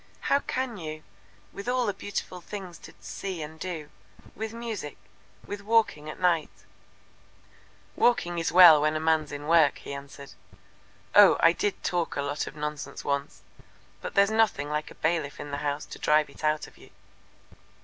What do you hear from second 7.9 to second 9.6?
"Walking is well enough when a man's in